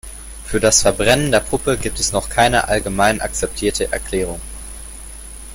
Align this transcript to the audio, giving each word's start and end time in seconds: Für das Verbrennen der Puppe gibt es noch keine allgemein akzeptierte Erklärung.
Für 0.45 0.59
das 0.59 0.81
Verbrennen 0.81 1.29
der 1.31 1.41
Puppe 1.41 1.77
gibt 1.77 1.99
es 1.99 2.11
noch 2.11 2.27
keine 2.27 2.69
allgemein 2.69 3.21
akzeptierte 3.21 3.91
Erklärung. 3.91 4.41